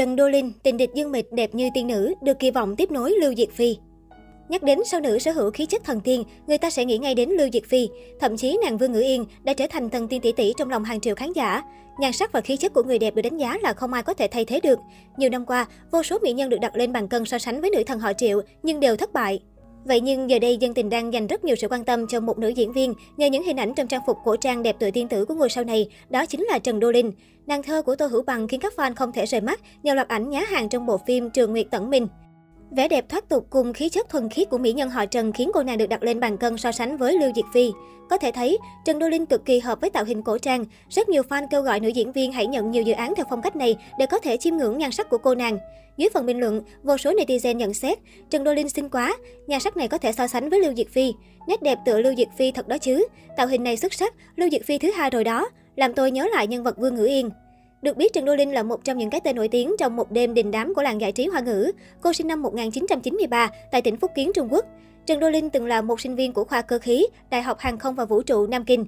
[0.00, 2.90] Trần Đô Linh, tình địch dương mịch đẹp như tiên nữ, được kỳ vọng tiếp
[2.90, 3.76] nối Lưu Diệt Phi.
[4.48, 7.14] Nhắc đến sao nữ sở hữu khí chất thần tiên, người ta sẽ nghĩ ngay
[7.14, 7.88] đến Lưu Diệt Phi.
[8.20, 10.84] Thậm chí nàng Vương Ngữ Yên đã trở thành thần tiên tỷ tỷ trong lòng
[10.84, 11.62] hàng triệu khán giả.
[12.00, 14.14] Nhan sắc và khí chất của người đẹp được đánh giá là không ai có
[14.14, 14.78] thể thay thế được.
[15.16, 17.70] Nhiều năm qua, vô số mỹ nhân được đặt lên bàn cân so sánh với
[17.70, 19.40] nữ thần họ Triệu, nhưng đều thất bại.
[19.84, 22.38] Vậy nhưng giờ đây dân tình đang dành rất nhiều sự quan tâm cho một
[22.38, 25.08] nữ diễn viên nhờ những hình ảnh trong trang phục cổ trang đẹp tựa tiên
[25.08, 27.12] tử của ngôi sao này, đó chính là Trần Đô Linh.
[27.46, 30.08] Nàng thơ của Tô Hữu Bằng khiến các fan không thể rời mắt nhờ loạt
[30.08, 32.06] ảnh nhá hàng trong bộ phim Trường Nguyệt Tẩn Minh.
[32.70, 35.50] Vẻ đẹp thoát tục cùng khí chất thuần khiết của mỹ nhân họ Trần khiến
[35.54, 37.72] cô nàng được đặt lên bàn cân so sánh với Lưu Diệt Phi.
[38.10, 40.64] Có thể thấy, Trần Đô Linh cực kỳ hợp với tạo hình cổ trang.
[40.90, 43.42] Rất nhiều fan kêu gọi nữ diễn viên hãy nhận nhiều dự án theo phong
[43.42, 45.58] cách này để có thể chiêm ngưỡng nhan sắc của cô nàng.
[45.96, 47.98] Dưới phần bình luận, vô số netizen nhận xét,
[48.30, 49.16] Trần Đô Linh xinh quá,
[49.46, 51.12] nhan sắc này có thể so sánh với Lưu Diệt Phi.
[51.48, 53.06] Nét đẹp tựa Lưu Diệt Phi thật đó chứ.
[53.36, 55.48] Tạo hình này xuất sắc, Lưu Diệt Phi thứ hai rồi đó.
[55.76, 57.30] Làm tôi nhớ lại nhân vật Vương Ngữ Yên.
[57.82, 60.10] Được biết, Trần Đô Linh là một trong những cái tên nổi tiếng trong một
[60.10, 61.72] đêm đình đám của làng giải trí hoa ngữ.
[62.00, 64.64] Cô sinh năm 1993 tại tỉnh Phúc Kiến, Trung Quốc.
[65.06, 67.78] Trần Đô Linh từng là một sinh viên của khoa cơ khí, Đại học Hàng
[67.78, 68.86] không và Vũ trụ Nam Kinh.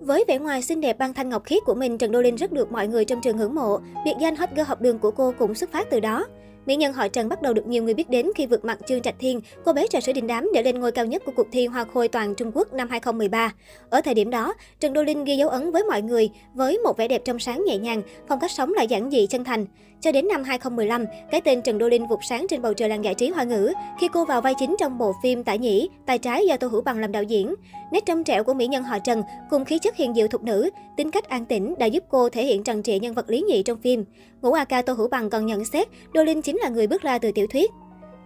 [0.00, 2.52] Với vẻ ngoài xinh đẹp băng thanh ngọc khiết của mình, Trần Đô Linh rất
[2.52, 3.78] được mọi người trong trường ngưỡng mộ.
[4.04, 6.26] Biệt danh hot girl học đường của cô cũng xuất phát từ đó.
[6.66, 9.02] Mỹ nhân họ Trần bắt đầu được nhiều người biết đến khi vượt mặt Trương
[9.02, 11.46] Trạch Thiên, cô bé trà sữa đình đám để lên ngôi cao nhất của cuộc
[11.52, 13.52] thi Hoa Khôi toàn Trung Quốc năm 2013.
[13.90, 16.96] Ở thời điểm đó, Trần Đô Linh ghi dấu ấn với mọi người với một
[16.96, 19.66] vẻ đẹp trong sáng nhẹ nhàng, phong cách sống lại giản dị chân thành.
[20.00, 23.04] Cho đến năm 2015, cái tên Trần Đô Linh vụt sáng trên bầu trời làng
[23.04, 26.18] giải trí hoa ngữ khi cô vào vai chính trong bộ phim Tải Nhĩ, Tài
[26.18, 27.54] Trái do Tô Hữu Bằng làm đạo diễn.
[27.92, 30.70] Nét trong trẻo của mỹ nhân họ Trần cùng khí chất hiền diệu thục nữ,
[30.96, 33.62] tính cách an tĩnh đã giúp cô thể hiện trần trịa nhân vật lý nhị
[33.62, 34.04] trong phim.
[34.42, 37.02] Ngũ A Ca Tô Hữu Bằng còn nhận xét Dolin Linh chính là người bước
[37.02, 37.70] ra từ tiểu thuyết.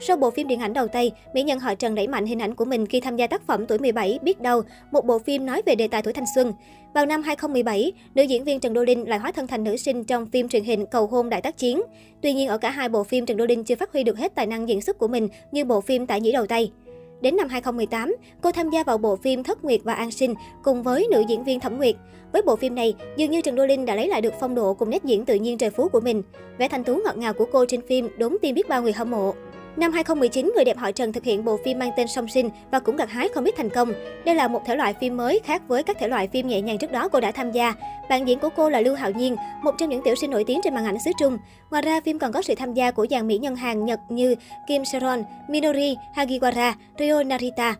[0.00, 2.55] Sau bộ phim điện ảnh đầu tay, mỹ nhân họ Trần đẩy mạnh hình ảnh
[2.55, 5.62] của mình khi tham gia tác phẩm Tuổi 17 biết đâu, một bộ phim nói
[5.67, 6.53] về đề tài tuổi thanh xuân.
[6.94, 10.05] Vào năm 2017, nữ diễn viên Trần Đô Linh lại hóa thân thành nữ sinh
[10.05, 11.83] trong phim truyền hình Cầu hôn đại tác chiến.
[12.22, 14.34] Tuy nhiên ở cả hai bộ phim Trần Đô Linh chưa phát huy được hết
[14.34, 16.70] tài năng diễn xuất của mình như bộ phim Tại nhĩ đầu tay.
[17.20, 20.82] Đến năm 2018, cô tham gia vào bộ phim Thất Nguyệt và An Sinh cùng
[20.82, 21.97] với nữ diễn viên Thẩm Nguyệt.
[22.32, 24.75] Với bộ phim này, dường như Trần Đô Linh đã lấy lại được phong độ
[24.75, 26.22] cùng nét diễn tự nhiên trời phú của mình.
[26.59, 29.10] Vẻ thanh tú ngọt ngào của cô trên phim đốn tim biết bao người hâm
[29.10, 29.34] mộ.
[29.76, 32.78] Năm 2019, người đẹp họ Trần thực hiện bộ phim mang tên Song Sinh và
[32.78, 33.92] cũng gặt hái không ít thành công.
[34.25, 36.78] Đây là một thể loại phim mới khác với các thể loại phim nhẹ nhàng
[36.78, 37.75] trước đó cô đã tham gia.
[38.09, 40.60] Bạn diễn của cô là Lưu Hạo Nhiên, một trong những tiểu sinh nổi tiếng
[40.64, 41.38] trên màn ảnh xứ Trung.
[41.70, 44.34] Ngoài ra, phim còn có sự tham gia của dàn mỹ nhân hàng Nhật như
[44.69, 47.75] Kim Seron, Minori Hagiwara, Ryo Narita.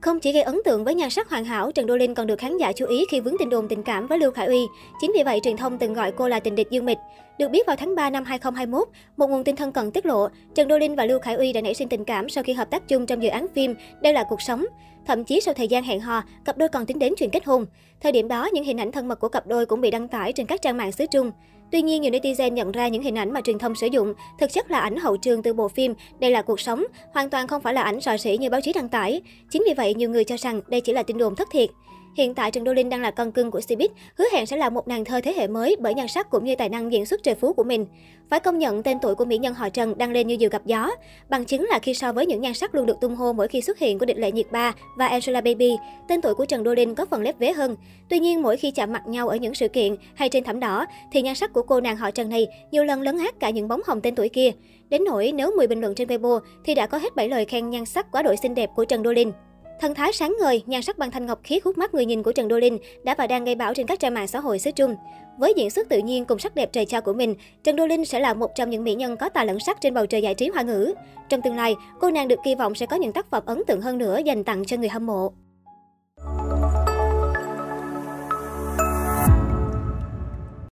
[0.00, 2.38] Không chỉ gây ấn tượng với nhan sắc hoàn hảo, Trần Đô Linh còn được
[2.38, 4.66] khán giả chú ý khi vướng tin đồn tình cảm với Lưu Khải Uy.
[5.00, 6.98] Chính vì vậy, truyền thông từng gọi cô là tình địch dương mịch.
[7.38, 10.68] Được biết vào tháng 3 năm 2021, một nguồn tin thân cận tiết lộ, Trần
[10.68, 12.88] Đô Linh và Lưu Khải Uy đã nảy sinh tình cảm sau khi hợp tác
[12.88, 14.64] chung trong dự án phim Đây là cuộc sống.
[15.06, 17.66] Thậm chí sau thời gian hẹn hò, cặp đôi còn tính đến chuyện kết hôn.
[18.00, 20.32] Thời điểm đó, những hình ảnh thân mật của cặp đôi cũng bị đăng tải
[20.32, 21.30] trên các trang mạng xứ Trung.
[21.72, 24.52] Tuy nhiên, nhiều netizen nhận ra những hình ảnh mà truyền thông sử dụng thực
[24.52, 27.62] chất là ảnh hậu trường từ bộ phim Đây là cuộc sống, hoàn toàn không
[27.62, 29.22] phải là ảnh rò rỉ như báo chí đăng tải.
[29.50, 31.70] Chính vì vậy, nhiều người cho rằng đây chỉ là tin đồn thất thiệt.
[32.18, 34.70] Hiện tại Trần Đô Linh đang là con cưng của Cbiz, hứa hẹn sẽ là
[34.70, 37.22] một nàng thơ thế hệ mới bởi nhan sắc cũng như tài năng diễn xuất
[37.22, 37.86] trời phú của mình.
[38.30, 40.66] Phải công nhận tên tuổi của mỹ nhân họ Trần đang lên như diều gặp
[40.66, 40.90] gió.
[41.28, 43.60] Bằng chứng là khi so với những nhan sắc luôn được tung hô mỗi khi
[43.60, 45.76] xuất hiện của địch lệ nhiệt ba và Angelababy,
[46.08, 47.76] tên tuổi của Trần Đô Linh có phần lép vế hơn.
[48.08, 50.86] Tuy nhiên mỗi khi chạm mặt nhau ở những sự kiện hay trên thảm đỏ
[51.12, 53.68] thì nhan sắc của cô nàng họ Trần này nhiều lần lấn át cả những
[53.68, 54.50] bóng hồng tên tuổi kia.
[54.88, 57.70] Đến nỗi nếu 10 bình luận trên Weibo thì đã có hết 7 lời khen
[57.70, 59.32] nhan sắc quá đội xinh đẹp của Trần Đô Linh.
[59.80, 62.32] Thân thái sáng ngời, nhan sắc bằng thanh ngọc khí hút mắt người nhìn của
[62.32, 64.70] Trần Đô Linh đã và đang gây bão trên các trang mạng xã hội xứ
[64.70, 64.96] Trung.
[65.38, 67.34] Với diễn xuất tự nhiên cùng sắc đẹp trời cho của mình,
[67.64, 69.94] Trần Đô Linh sẽ là một trong những mỹ nhân có tài lẫn sắc trên
[69.94, 70.94] bầu trời giải trí hoa ngữ.
[71.28, 73.80] Trong tương lai, cô nàng được kỳ vọng sẽ có những tác phẩm ấn tượng
[73.80, 75.32] hơn nữa dành tặng cho người hâm mộ.